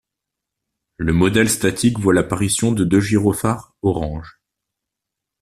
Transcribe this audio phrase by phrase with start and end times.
[0.97, 4.41] Le modèle statique voit l'apparition de deux gyrophares orange.